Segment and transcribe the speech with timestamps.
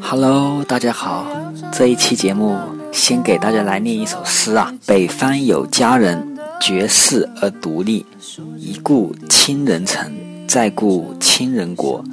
[0.00, 1.26] Hello，大家好，
[1.72, 2.58] 这一期节目
[2.92, 4.74] 先给大家来念一首诗啊。
[4.84, 8.04] 北方有佳人，绝世而独立，
[8.58, 10.12] 一顾倾人城，
[10.48, 12.04] 再顾倾人国。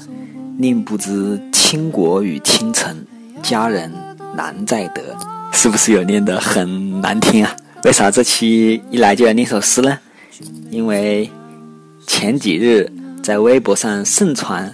[0.58, 2.96] 宁不知倾国与倾城，
[3.42, 3.92] 佳人
[4.36, 5.02] 难再得。
[5.52, 7.56] 是不是有念得很难听啊？
[7.86, 9.98] 为啥这期一来就要念首诗呢？
[10.70, 11.28] 因为
[12.06, 12.92] 前几日
[13.24, 14.72] 在微博上盛传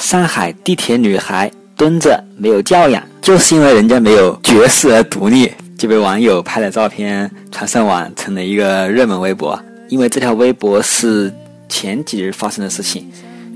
[0.00, 9.60] 上海地铁女孩蹲着没有教养，就是因为人家没有绝世而独立，就被网友拍了照片传上网，成了一个热门微博。
[9.88, 11.32] 因为这条微博是
[11.68, 13.08] 前几日发生的事情，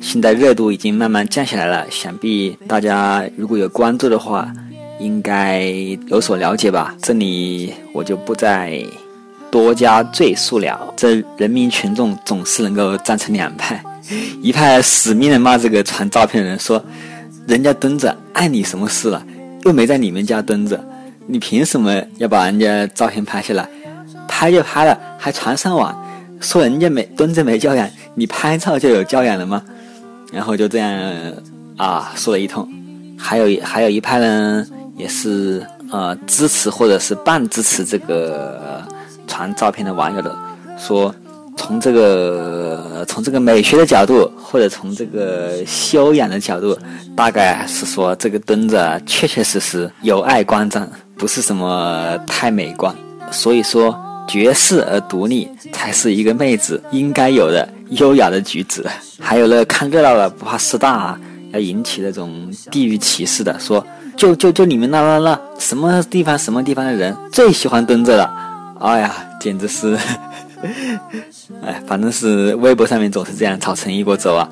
[0.02, 1.86] 现在热度已经慢慢降下来了。
[1.90, 4.52] 想必大家如果有关注的话，
[5.00, 5.64] 应该
[6.08, 6.94] 有所了解吧。
[7.00, 8.84] 这里我就不再
[9.50, 10.92] 多加赘述了。
[10.94, 13.82] 这人民群众总是能够站成两派，
[14.42, 16.82] 一派死命的骂这个传照片的人，说
[17.46, 19.24] 人家蹲着碍你什么事了？
[19.64, 20.78] 又没在你们家蹲着，
[21.26, 23.68] 你凭什么要把人家照片拍下来？
[24.28, 25.96] 拍就拍了，还传上网，
[26.40, 29.62] 说人家没蹲着没教养，你拍照就有教养了吗？
[30.32, 30.92] 然后就这样
[31.76, 32.68] 啊说了一通。
[33.16, 34.66] 还有还有一派呢，
[34.96, 38.86] 也是呃支持或者是半支持这个
[39.26, 40.36] 传照片的网友的，
[40.76, 41.14] 说
[41.56, 46.76] 从这个从这个美学的角度，或者从这个修养的角度，
[47.16, 52.94] 大概是说这个蹲着确确实实有碍观瞻，不是什么太美观。
[53.30, 53.98] 所以说，
[54.28, 58.84] 绝世而独立才是一个妹子应该有的优雅的举止。
[59.20, 61.20] 还有那看热闹的不怕事大啊。
[61.52, 68.28] 要引起那种地域歧视的，说就就就你们那那那什么地方什么地方的人最喜欢蹲着了，
[68.80, 69.96] 哎呀，简直是，
[71.62, 74.48] 哎，反正是微博上面总是这样吵成一锅粥啊。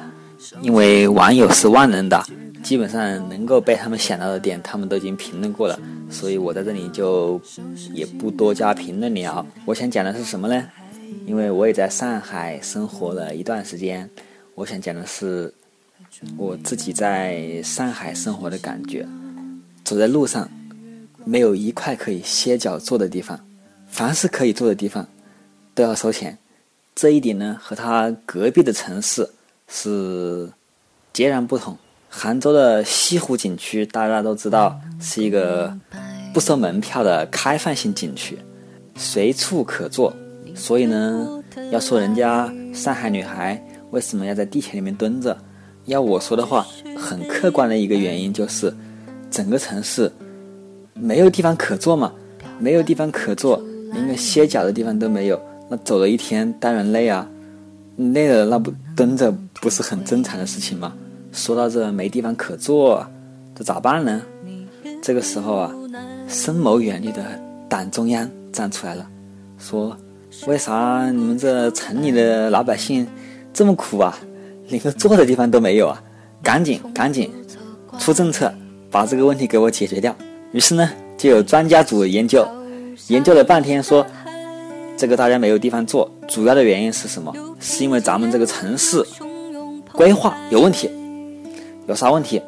[0.60, 2.22] 因为网友是万能的，
[2.62, 5.78] 基本上能够被他们想到的点，他们都已经评论过了，
[6.10, 7.40] 所以我在这里就
[7.94, 9.46] 也不多加评论了。
[9.64, 10.64] 我想讲的是什么呢？
[11.26, 14.08] 因为我也在上海生活了一段时间，
[14.54, 15.52] 我想讲的是。
[16.36, 19.04] 我自己在上海生活的感觉，
[19.82, 20.48] 走在路上，
[21.24, 23.40] 没有一块可以歇脚坐的地方，
[23.88, 25.08] 凡是可以坐的地方，
[25.74, 26.38] 都要收钱。
[26.94, 29.28] 这一点呢，和它隔壁的城市
[29.68, 30.50] 是
[31.12, 31.76] 截然不同。
[32.10, 35.74] 杭州的西湖景区，大家都知道是一个
[36.34, 38.38] 不收门票的开放性景区，
[38.96, 40.14] 随处可坐。
[40.54, 43.58] 所以呢，要说人家上海女孩
[43.90, 45.34] 为什么要在地铁里面蹲着？
[45.86, 46.66] 要我说的话，
[46.96, 48.72] 很客观的一个原因就是，
[49.30, 50.12] 整个城市
[50.92, 52.12] 没有地方可坐嘛，
[52.58, 53.60] 没有地方可坐，
[53.92, 57.26] 连个歇脚的地方都没有，那走了一天当然累啊，
[57.96, 60.92] 累了那不蹲着不是很正常的事情吗？
[61.32, 63.06] 说到这没地方可坐，
[63.54, 64.20] 这咋办呢？
[65.02, 65.74] 这个时候啊，
[66.28, 67.24] 深谋远虑的
[67.68, 69.06] 党中央站出来了，
[69.58, 69.96] 说
[70.46, 73.06] 为啥你们这城里的老百姓
[73.52, 74.16] 这么苦啊？
[74.68, 76.02] 连个坐的地方都没有啊！
[76.42, 77.30] 赶紧赶紧
[77.98, 78.52] 出政策，
[78.90, 80.14] 把这个问题给我解决掉。
[80.52, 82.46] 于是呢，就有专家组研究，
[83.08, 84.06] 研究了半天，说
[85.02, 87.34] 这个大家没有地方做，主要的原因是什么？
[87.58, 89.04] 是因为咱们这个城市
[89.90, 90.88] 规划有问题。
[91.88, 92.40] 有啥问题？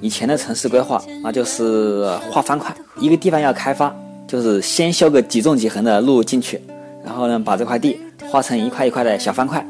[0.00, 3.94] 以前的城市规划，那就是画方块，一个地方要开发，
[4.26, 6.60] 就是先修个几纵几横的路进去，
[7.04, 7.96] 然后呢，把这块地
[8.28, 9.64] 画成一块一块的小方块。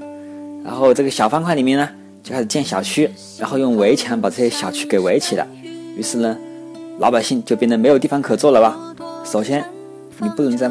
[0.65, 1.87] 然后这个小方块里面呢，
[2.23, 5.47] 就开始建小区，然后用围墙把这些小区给围起来。
[5.95, 6.35] 于是呢，
[6.99, 8.95] 老百姓就变得没有地方可坐了吧？
[9.23, 9.63] 首先，
[10.19, 10.67] 你不能在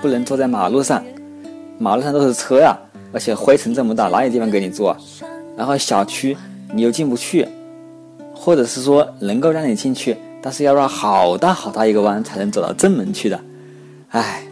[0.00, 1.04] 不能坐在马路上，
[1.78, 2.76] 马路上都是车呀，
[3.12, 4.96] 而且灰尘这么大，哪有地方给你坐？
[5.56, 6.36] 然后小区
[6.72, 7.46] 你又进不去，
[8.34, 13.40] 或者是说能够让你进去，但是要绕好大好大一个弯才能走到正门去的。
[14.10, 14.44] 唉，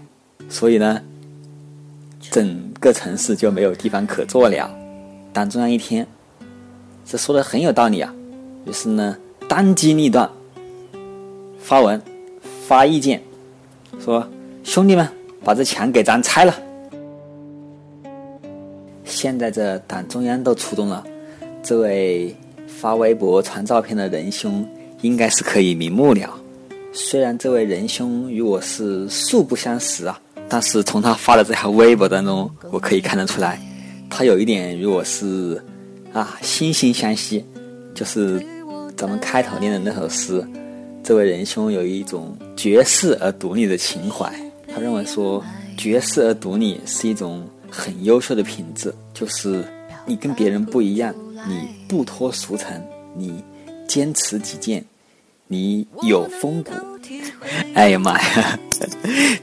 [0.49, 1.01] 所以呢。
[2.31, 4.71] 整个城市就没有地方可坐了。
[5.33, 6.05] 党中央一听，
[7.07, 8.15] 这说的很有道理啊，
[8.67, 9.17] 于是呢，
[9.49, 10.29] 当机立断，
[11.59, 12.03] 发文
[12.67, 13.23] 发意见，
[13.99, 14.29] 说
[14.63, 15.09] 兄弟们
[15.49, 16.55] 把这墙给咱拆了。
[19.03, 21.03] 现在这党中央都出动了，
[21.63, 22.37] 这位
[22.67, 24.69] 发微博传照片的仁兄
[25.01, 26.39] 应该是可以瞑目了。
[26.93, 30.21] 虽然这位仁兄与我是素不相识啊。
[30.51, 33.59] 但是从他发的这条微博当中，我可以看得出来，
[34.11, 35.63] 他有一点与我是
[36.13, 37.43] 啊，惺惺相惜，
[37.95, 38.39] 就是
[38.95, 40.47] 咱们开头念的那首诗。
[41.03, 44.31] 这位仁兄有一种绝世而独立的情怀，
[44.79, 45.45] 他认为说
[45.77, 49.65] 绝世而独立是一种很优秀的品质，就是
[50.07, 51.13] 你跟别人不一样，
[51.49, 52.81] 你不脱俗尘，
[53.17, 53.43] 你
[53.89, 54.85] 坚持己见，
[55.49, 56.71] 你有风骨。
[57.75, 58.59] 哎呀妈呀，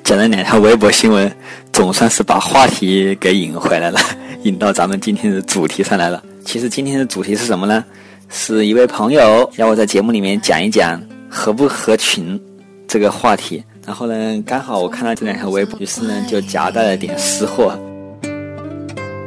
[0.06, 1.30] 讲了两条微博新闻，
[1.74, 4.00] 总算是把话题给引回来了，
[4.44, 6.24] 引到咱们今天的主题上来了。
[6.46, 7.84] 其实今天的主题是什么呢？
[8.30, 12.42] 是一位朋友要我在节目里面讲一讲合不合群
[12.88, 13.62] 这个话题。
[13.86, 17.78] 然后呢，刚好我看到这两条微博，于是呢就夹带了点私货。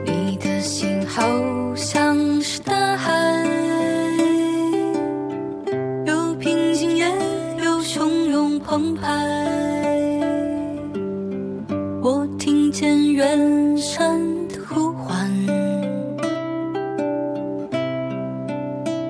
[0.04, 1.22] 你的心好
[1.76, 3.12] 像是大海，
[6.06, 7.06] 有平静也
[7.64, 9.08] 有汹涌澎湃。
[12.02, 15.30] 我听见远山的呼唤。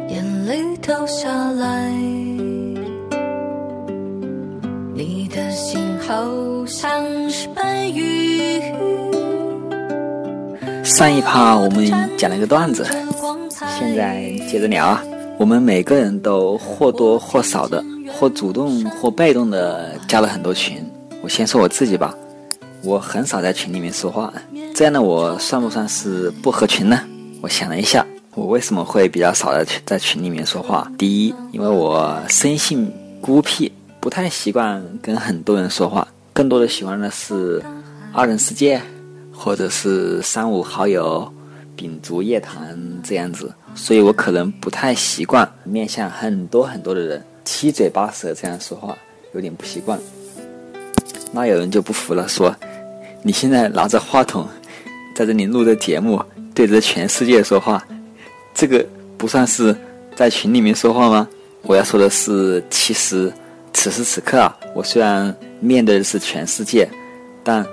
[0.09, 1.91] 眼泪掉下来，
[10.99, 12.85] 上一趴我们讲了一个段子，
[13.79, 15.01] 现在接着聊啊。
[15.39, 17.81] 我们每个人都或多或少的，
[18.11, 20.85] 或主动或被动的加了很多群。
[21.23, 22.13] 我先说我自己吧，
[22.83, 24.33] 我很少在群里面说话，
[24.75, 27.01] 这样的我算不算是不合群呢？
[27.41, 28.05] 我想了一下。
[28.35, 30.91] 我为什么会比较少的在群里面说话？
[30.99, 37.63] 第一，因为我生性孤僻，不太习惯跟很多人说话，更多的喜欢的是
[38.13, 38.83] 二人世界，
[39.41, 41.33] 或者是三五好友
[41.77, 48.99] 秉烛夜谈这样子，所以我可能不太习惯面向很多很多的人七嘴八舌这样说话，
[49.33, 49.97] 有点不习惯。
[51.31, 52.55] 那有人就不服了，说
[53.23, 54.45] 你现在拿着话筒
[55.15, 56.21] 在这里录着节目，
[56.53, 57.83] 对着全世界说话。
[58.53, 58.85] 这个
[59.17, 59.75] 不算是
[60.17, 61.29] 在群里面说话吗？
[61.63, 63.33] 我要说的是，其实
[63.73, 66.89] 此时此刻啊，我虽然面对的是全世界，
[67.45, 67.65] 但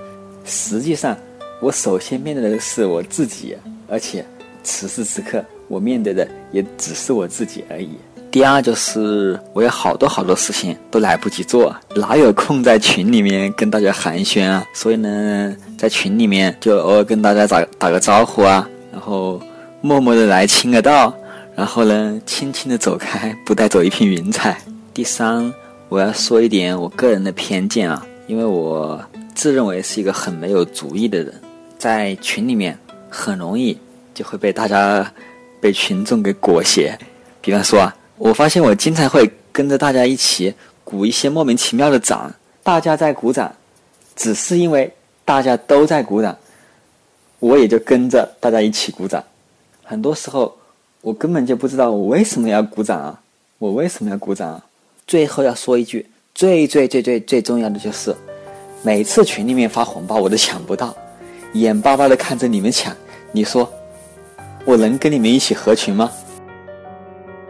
[0.45, 1.17] 实际上
[1.61, 3.55] 我首先面对的是我自己，
[3.87, 4.25] 而且
[4.63, 7.89] 此时此刻我面对的也只是我自己而已。
[8.31, 14.65] 第二就是我有好多好多事情都来不及做，哪有空在群里面跟大家寒暄啊？
[14.73, 19.41] 所以呢，在群里面就偶尔跟大家打打个招呼啊，然后。
[19.81, 21.13] 默默的来亲个道，
[21.55, 24.57] 然后呢，轻轻的走开，不带走一片云彩。
[24.95, 25.53] 第三，
[25.89, 28.99] 我要说一点我个人的偏见啊，因为我
[29.35, 31.31] 自认为是一个很没有主意的人，
[31.85, 32.75] 在群里面
[33.11, 33.77] 很容易
[34.11, 35.13] 就会被大家
[35.61, 36.97] 被群众给裹挟。
[37.41, 40.51] 比方说啊，我发现我经常会跟着大家一起
[40.83, 42.33] 鼓一些莫名其妙的掌，
[42.63, 43.53] 大家在鼓掌，
[44.15, 44.91] 只是因为
[45.23, 46.35] 大家都在鼓掌，
[47.37, 49.23] 我也就跟着大家一起鼓掌。
[49.83, 50.57] 很多时候，
[51.01, 53.21] 我根本就不知道我为什么要鼓掌啊！
[53.59, 54.65] 我为什么要鼓掌啊？
[55.05, 56.03] 最后要说一句，
[56.33, 58.15] 最最最最最重要的就是，
[58.81, 60.97] 每次群里面发红包我都抢不到，
[61.61, 62.93] 眼巴巴的看着你们抢，
[63.31, 63.71] 你说
[64.65, 66.11] 我能跟你们一起合群吗？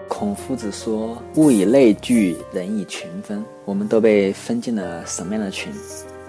[0.08, 5.74] 孔夫子说：“物以类聚，人以群分。”我们都被分进了什么样的群？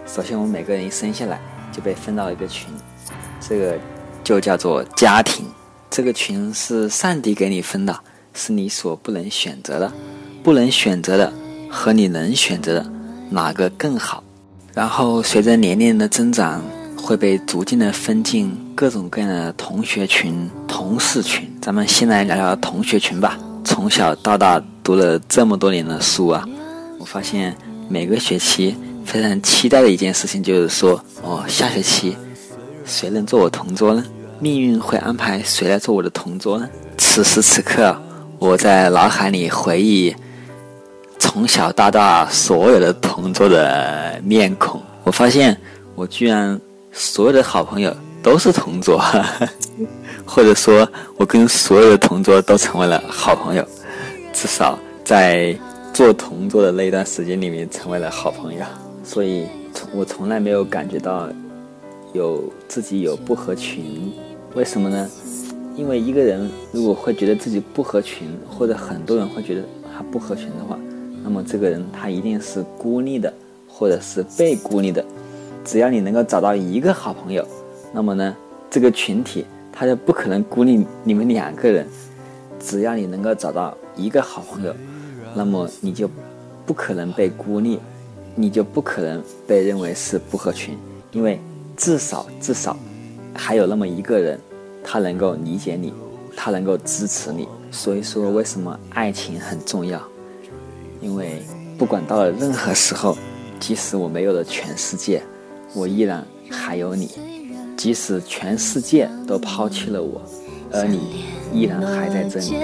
[0.06, 1.38] 首先，我们每个人一生下来
[1.70, 2.68] 就被分到一个群，
[3.46, 3.78] 这个
[4.24, 5.44] 就叫做家庭。
[5.90, 7.94] 这个群是上帝给你分的，
[8.32, 9.92] 是你所不能选择的，
[10.42, 11.30] 不能选择的
[11.70, 12.90] 和你能选择的
[13.28, 14.24] 哪个更好？
[14.72, 16.62] 然后随着年龄的增长，
[17.06, 21.48] 会被逐渐的分进各种各样的同学群、同事群。
[21.62, 23.38] 咱们先来聊聊同学群吧。
[23.64, 26.44] 从小到大读了这么多年的书啊，
[26.98, 27.56] 我发现
[27.88, 32.16] 每个学期非常期待的一件事情就是说，哦，下学期
[32.84, 34.04] 谁能做我同桌呢？
[34.40, 36.68] 命运会安排谁来做我的同桌呢？
[36.98, 37.96] 此时此刻，
[38.40, 40.12] 我在脑海里回忆
[41.20, 45.56] 从小到大所有的同桌的面孔，我发现
[45.94, 46.60] 我居然
[46.98, 48.98] 所有的好朋友都是同桌，
[50.24, 50.88] 或者说，
[51.18, 53.62] 我跟所有的同桌都成为了好朋友，
[54.32, 55.54] 至少在
[55.92, 58.64] 做同桌的那一段时间里面成为了好朋友，
[59.04, 61.28] 所以从我从来没有感觉到
[62.14, 64.10] 有自己有不合群。
[64.54, 65.06] 为什么呢？
[65.76, 69.60] 因为一个人如果会觉得自己不合群，或者很多人会觉得
[69.94, 70.78] 他不合群的话，
[71.22, 73.30] 那么这个人他一定是孤立的，
[73.68, 75.04] 或者是被孤立的。
[75.66, 77.44] 只要你能够找到一个好朋友，
[77.92, 78.36] 那么呢，
[78.70, 81.84] 这个群体他就不可能孤立你们两个人。
[82.60, 84.72] 只要你能够找到一个好朋友，
[85.34, 86.08] 那么你就
[86.64, 87.80] 不可能被孤立，
[88.36, 90.78] 你就不可能被认为是不合群，
[91.10, 91.40] 因为
[91.76, 92.76] 至少至少。
[93.34, 94.38] 还有那么一个人，
[94.84, 95.92] 他能够理解你，
[96.36, 97.48] 他能够支持你。
[97.72, 100.00] 所以说，为什么爱情很重要？
[101.00, 101.42] 因为
[101.76, 103.16] 不管到了任何时候，
[103.58, 105.22] 即使我没有了全世界，
[105.76, 107.06] 我依然还有你；
[107.76, 110.22] 即使全世界都抛弃了我，
[110.72, 112.56] 而你依然还在这里。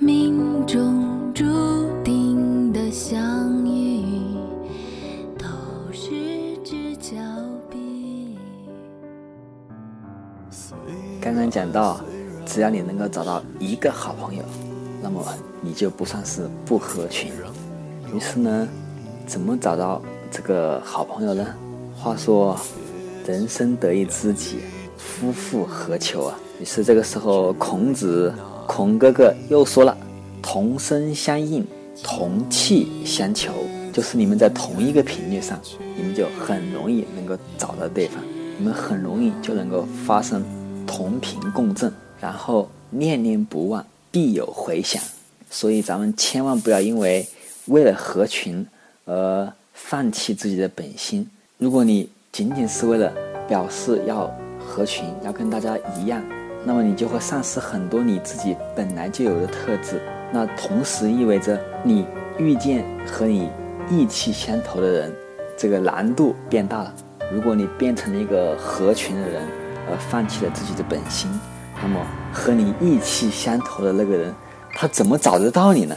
[0.00, 1.44] 命中注
[2.02, 4.02] 定的相遇，
[5.38, 5.46] 都
[5.92, 7.16] 是只脚
[7.70, 8.36] 臂。
[11.20, 12.00] 刚刚讲到，
[12.44, 14.42] 只要你能够找到一个好朋友。
[15.00, 15.24] 那么
[15.62, 17.30] 你就不算是不合群。
[18.12, 18.68] 于是呢，
[19.30, 21.46] 怎么找到这个好朋友呢？
[21.96, 22.58] 话说，
[23.24, 24.56] 人生得一知己，
[24.98, 26.36] 夫复何求啊？
[26.60, 28.34] 于是这个时候，孔子
[28.66, 29.96] 孔哥哥又说了
[30.42, 31.64] ：“同声相应，
[32.02, 33.52] 同气相求，
[33.92, 35.56] 就是你们在同一个频率上，
[35.96, 38.20] 你们就很容易能够找到对方，
[38.58, 40.44] 你们很容易就能够发生
[40.88, 45.00] 同频共振，然后念念不忘。”必有回响，
[45.48, 47.24] 所以咱们千万不要因为
[47.66, 48.66] 为了合群
[49.04, 51.28] 而放弃自己的本心。
[51.58, 53.12] 如果你仅仅是为了
[53.48, 56.22] 表示要合群，要跟大家一样，
[56.64, 60.00] 那么你就会丧失很多你自己本来就有的特质。
[60.32, 62.06] 那同时意味着你
[62.38, 63.50] 遇见和你
[63.90, 65.12] 意气相投的人，
[65.56, 66.94] 这个难度变大了。
[67.32, 69.42] 如果你变成了一个合群的人，
[69.90, 71.28] 而放弃了自己的本心。
[71.82, 71.98] 那么
[72.32, 74.34] 和你意气相投的那个人，
[74.72, 75.96] 他怎么找得到你呢？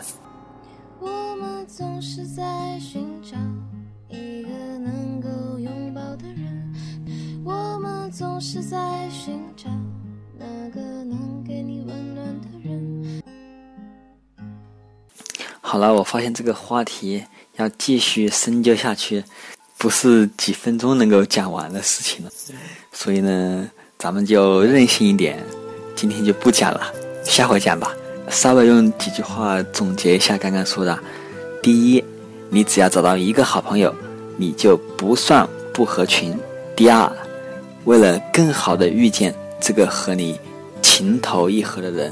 [8.15, 8.77] 总是在
[9.09, 9.67] 寻找
[10.37, 13.23] 那个能给你温暖的人。
[15.59, 17.23] 好了，我发现这个话题
[17.55, 19.23] 要继续深究下去，
[19.79, 22.31] 不是几分钟能够讲完的事情了，
[22.91, 23.67] 所以呢，
[23.97, 25.43] 咱们就任性一点。
[25.95, 26.93] 今天就不讲了，
[27.23, 27.91] 下回讲吧。
[28.29, 30.99] 稍微用几句话总结一下刚刚说的：
[31.63, 32.03] 第一，
[32.51, 33.91] 你只要找到一个好朋友，
[34.37, 36.31] 你就不算不合群；
[36.75, 37.11] 第二，
[37.85, 40.39] 为了更好的遇见这个和你
[40.81, 42.11] 情投意合的人，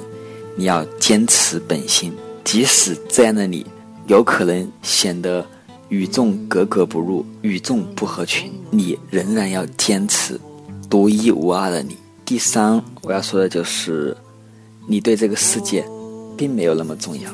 [0.56, 2.13] 你要坚持本心，
[2.44, 3.66] 即使这样的你
[4.08, 5.46] 有可能显得
[5.90, 10.40] 与众格格不入、与众不合群，你仍然要坚持
[10.90, 11.96] 独一无二的你。
[12.25, 14.16] 第三，我要说的就是，
[14.88, 15.86] 你对这个世界
[16.38, 17.30] 并没有那么重要，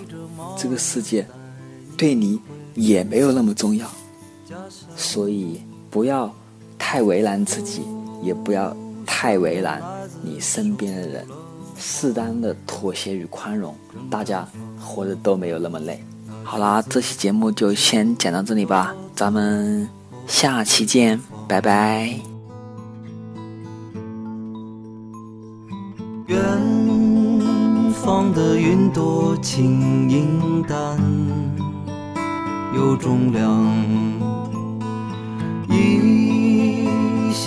[0.57, 1.25] 这个世界
[1.95, 2.39] 对你
[2.75, 3.87] 也没有那么重要，
[4.95, 6.33] 所以不要
[6.79, 7.81] 太为难自己，
[8.21, 9.81] 也不要太为难
[10.21, 11.25] 你身边的人，
[11.77, 13.75] 适当的妥协与宽容，
[14.09, 14.47] 大家
[14.79, 16.03] 活得都没有那么累。
[16.43, 19.87] 好啦，这期节目就先讲到这里吧，咱们
[20.25, 22.13] 下期见，拜拜。
[26.25, 26.39] 远
[27.93, 30.97] 方的云朵轻盈淡，
[32.73, 33.65] 有重量。
[35.69, 36.16] 一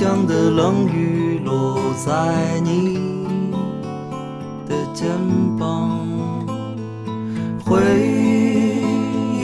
[0.00, 2.95] 乡的冷雨落在你
[4.66, 5.11] 的肩
[5.59, 6.00] 膀，
[7.66, 7.76] 挥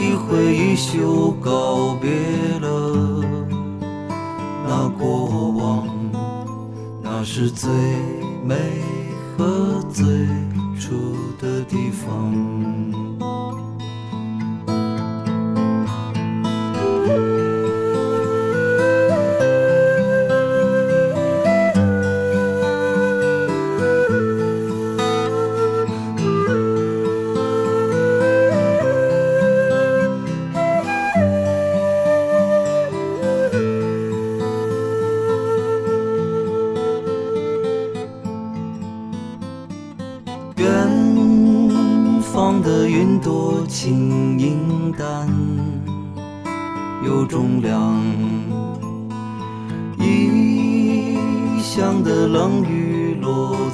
[0.01, 2.09] 一挥衣袖，告别
[2.59, 3.23] 了
[4.67, 5.87] 那过往，
[7.03, 7.69] 那是最
[8.43, 8.55] 美。
[9.37, 10.03] 和最
[10.79, 10.95] 初
[11.39, 12.33] 的地方。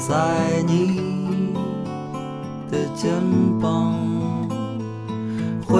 [0.05, 1.53] 在你
[2.69, 3.09] 的肩
[3.61, 3.95] 膀，
[5.65, 5.79] 挥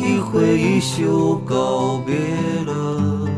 [0.00, 2.14] 一挥衣袖，告别
[2.64, 3.28] 了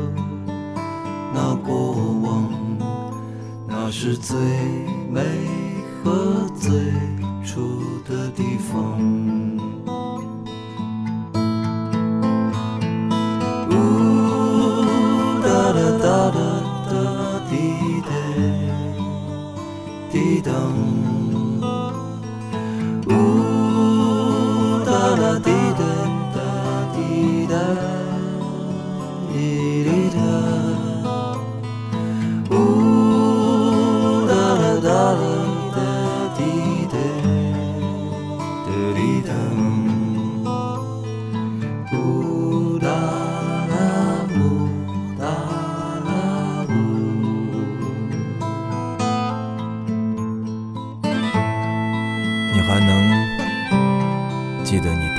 [1.32, 2.52] 那过往，
[3.66, 4.36] 那是最
[5.10, 5.22] 美
[6.02, 6.70] 和最
[7.42, 9.33] 初的地方。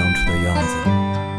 [0.05, 1.34] 当初的样子。